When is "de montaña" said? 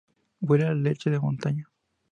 1.11-1.69